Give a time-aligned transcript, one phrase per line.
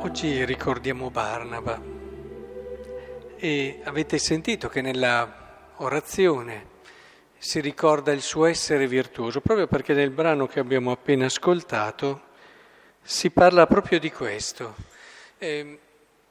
[0.00, 1.82] Oggi ricordiamo Barnaba
[3.36, 6.76] e avete sentito che nella orazione
[7.36, 12.22] si ricorda il suo essere virtuoso, proprio perché nel brano che abbiamo appena ascoltato
[13.02, 14.76] si parla proprio di questo.
[15.36, 15.78] Eh,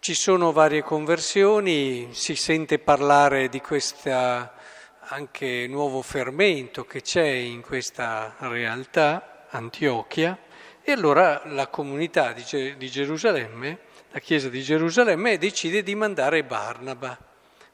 [0.00, 7.62] ci sono varie conversioni, si sente parlare di questo anche nuovo fermento che c'è in
[7.62, 10.36] questa realtà, Antiochia,
[10.82, 13.78] e allora la comunità di, di Gerusalemme,
[14.10, 17.16] la Chiesa di Gerusalemme, decide di mandare Barnaba.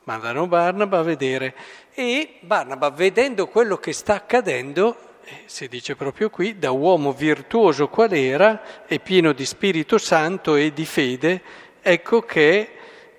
[0.05, 1.55] Mandano Barnaba a vedere
[1.93, 7.89] e Barnaba, vedendo quello che sta accadendo, eh, si dice proprio qui, da uomo virtuoso
[7.89, 11.43] qual era e pieno di Spirito Santo e di fede,
[11.83, 12.71] ecco che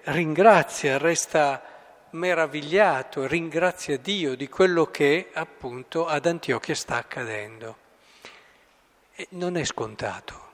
[0.06, 1.64] ringrazia, resta
[2.12, 7.89] meravigliato, ringrazia Dio di quello che appunto ad Antiochia sta accadendo.
[9.32, 10.48] Non è scontato.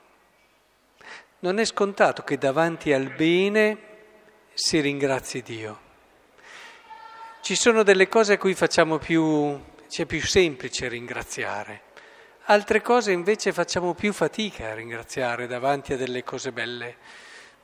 [1.40, 3.78] Non è scontato che davanti al bene
[4.54, 5.80] si ringrazi Dio.
[7.42, 9.56] Ci sono delle cose a cui facciamo più,
[9.88, 11.82] c'è più semplice ringraziare,
[12.46, 16.96] altre cose invece facciamo più fatica a ringraziare davanti a delle cose belle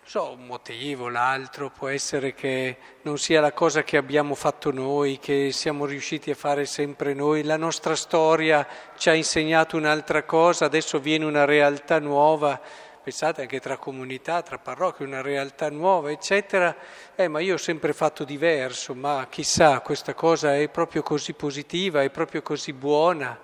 [0.05, 5.19] so, un motivo, l'altro può essere che non sia la cosa che abbiamo fatto noi,
[5.19, 10.64] che siamo riusciti a fare sempre noi, la nostra storia ci ha insegnato un'altra cosa,
[10.64, 12.61] adesso viene una realtà nuova,
[13.03, 16.77] pensate anche tra comunità, tra parrocchie, una realtà nuova, eccetera,
[17.14, 22.03] eh, ma io ho sempre fatto diverso, ma chissà, questa cosa è proprio così positiva,
[22.03, 23.39] è proprio così buona,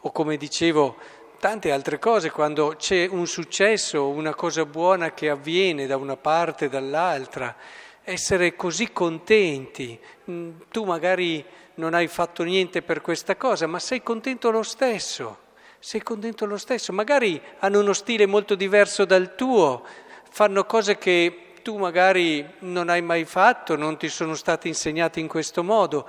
[0.00, 0.96] o come dicevo,
[1.38, 6.66] tante altre cose, quando c'è un successo, una cosa buona che avviene da una parte
[6.66, 7.54] e dall'altra,
[8.02, 9.98] essere così contenti.
[10.30, 15.38] Mm, tu magari non hai fatto niente per questa cosa, ma sei contento lo stesso,
[15.78, 16.92] sei contento lo stesso.
[16.92, 19.84] Magari hanno uno stile molto diverso dal tuo,
[20.30, 25.28] fanno cose che tu magari non hai mai fatto, non ti sono state insegnate in
[25.28, 26.08] questo modo,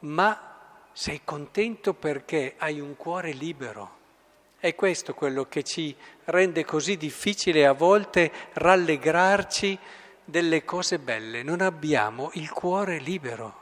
[0.00, 0.50] ma
[0.92, 4.00] sei contento perché hai un cuore libero.
[4.62, 5.92] È questo quello che ci
[6.26, 9.76] rende così difficile a volte rallegrarci
[10.24, 11.42] delle cose belle.
[11.42, 13.56] Non abbiamo il cuore libero.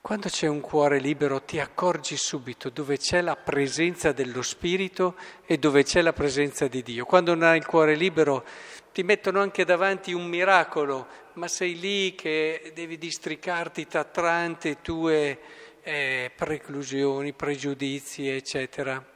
[0.00, 5.14] Quando c'è un cuore libero ti accorgi subito dove c'è la presenza dello Spirito
[5.46, 7.04] e dove c'è la presenza di Dio.
[7.04, 8.44] Quando non hai il cuore libero
[8.92, 15.38] ti mettono anche davanti un miracolo, ma sei lì che devi districarti tra tante tue
[15.82, 19.11] eh, preclusioni, pregiudizi, eccetera.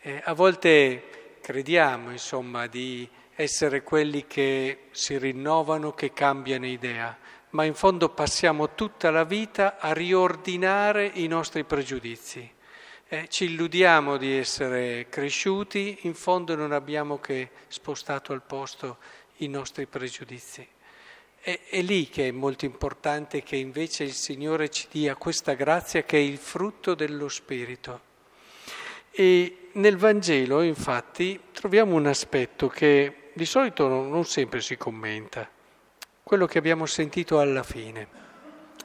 [0.00, 7.16] Eh, a volte crediamo, insomma, di essere quelli che si rinnovano, che cambiano idea,
[7.50, 12.52] ma in fondo passiamo tutta la vita a riordinare i nostri pregiudizi.
[13.08, 18.98] Eh, ci illudiamo di essere cresciuti, in fondo non abbiamo che spostato al posto
[19.36, 20.66] i nostri pregiudizi.
[21.38, 26.02] È, è lì che è molto importante che invece il Signore ci dia questa grazia
[26.02, 28.00] che è il frutto dello Spirito.
[29.12, 35.48] E nel Vangelo, infatti, troviamo un aspetto che di solito non sempre si commenta,
[36.22, 38.06] quello che abbiamo sentito alla fine,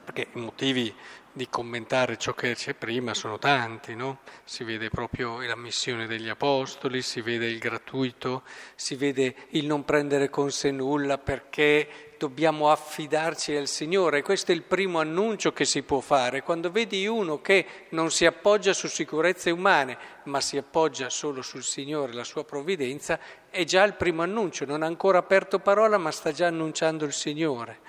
[0.03, 0.93] perché i motivi
[1.33, 4.19] di commentare ciò che c'è prima sono tanti, no?
[4.43, 8.43] Si vede proprio la missione degli apostoli, si vede il gratuito,
[8.75, 14.21] si vede il non prendere con sé nulla perché dobbiamo affidarci al Signore.
[14.21, 16.43] Questo è il primo annuncio che si può fare.
[16.43, 21.63] Quando vedi uno che non si appoggia su sicurezze umane, ma si appoggia solo sul
[21.63, 24.65] Signore, la sua provvidenza, è già il primo annuncio.
[24.65, 27.79] Non ha ancora aperto parola, ma sta già annunciando il Signore.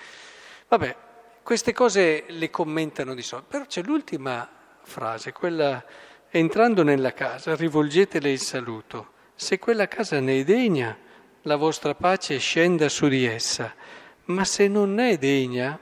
[0.67, 0.95] Vabbè,
[1.43, 3.49] queste cose le commentano di solito.
[3.49, 4.49] Però c'è l'ultima
[4.81, 5.85] frase, quella
[6.31, 9.11] entrando nella casa, rivolgetele il saluto.
[9.35, 10.97] Se quella casa ne è degna,
[11.43, 13.82] la vostra pace scenda su di essa
[14.25, 15.77] ma se non è degna,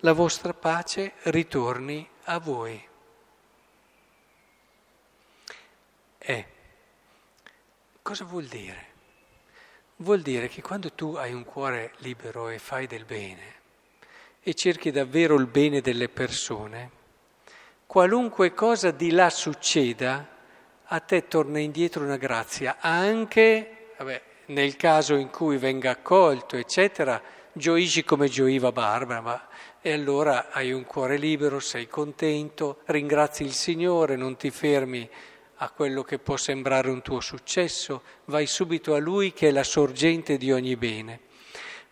[0.00, 2.88] la vostra pace ritorni a voi.
[6.18, 6.46] Eh,
[8.00, 8.90] cosa vuol dire?
[9.96, 13.60] Vuol dire che quando tu hai un cuore libero e fai del bene
[14.40, 16.90] e cerchi davvero il bene delle persone,
[17.86, 20.28] qualunque cosa di là succeda,
[20.84, 27.22] a te torna indietro una grazia, anche vabbè, nel caso in cui venga accolto, eccetera,
[27.52, 29.48] gioisci come gioiva Barbara, ma
[29.80, 35.08] e allora hai un cuore libero, sei contento, ringrazi il Signore, non ti fermi
[35.56, 39.64] a quello che può sembrare un tuo successo, vai subito a Lui che è la
[39.64, 41.20] sorgente di ogni bene.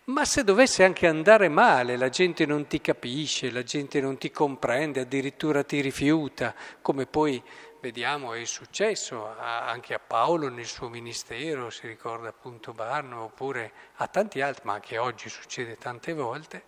[0.03, 4.31] Ma se dovesse anche andare male, la gente non ti capisce, la gente non ti
[4.31, 7.41] comprende, addirittura ti rifiuta, come poi
[7.81, 14.07] vediamo è successo anche a Paolo nel suo ministero, si ricorda appunto Barno, oppure a
[14.07, 16.63] tanti altri, ma anche oggi succede tante volte,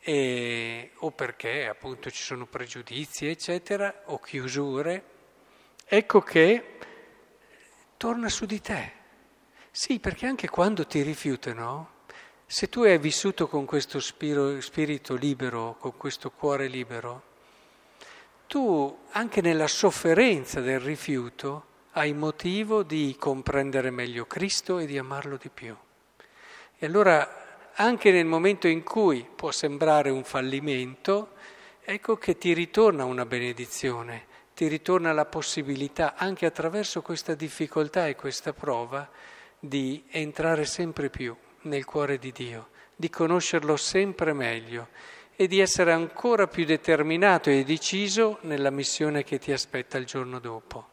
[0.00, 5.04] e, o perché appunto ci sono pregiudizi, eccetera, o chiusure,
[5.84, 6.78] ecco che
[7.98, 8.92] torna su di te.
[9.70, 11.93] Sì, perché anche quando ti rifiutano,
[12.46, 17.22] se tu hai vissuto con questo spiro, spirito libero, con questo cuore libero,
[18.46, 25.36] tu anche nella sofferenza del rifiuto hai motivo di comprendere meglio Cristo e di amarlo
[25.36, 25.74] di più.
[26.76, 31.32] E allora anche nel momento in cui può sembrare un fallimento,
[31.82, 38.16] ecco che ti ritorna una benedizione, ti ritorna la possibilità, anche attraverso questa difficoltà e
[38.16, 39.08] questa prova,
[39.58, 44.88] di entrare sempre più nel cuore di Dio, di conoscerlo sempre meglio
[45.36, 50.38] e di essere ancora più determinato e deciso nella missione che ti aspetta il giorno
[50.38, 50.92] dopo.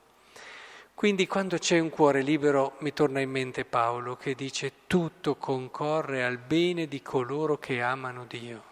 [0.93, 6.23] Quindi quando c'è un cuore libero mi torna in mente Paolo che dice tutto concorre
[6.23, 8.63] al bene di coloro che amano Dio.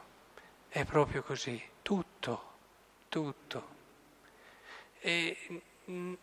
[0.68, 2.44] È proprio così, tutto,
[3.10, 3.78] tutto.
[5.00, 5.38] E
[5.90, 6.14] mm,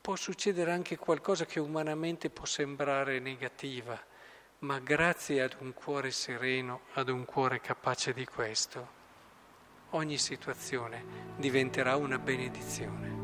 [0.00, 4.12] può succedere anche qualcosa che umanamente può sembrare negativa
[4.60, 8.88] ma grazie ad un cuore sereno, ad un cuore capace di questo,
[9.90, 11.04] ogni situazione
[11.36, 13.23] diventerà una benedizione.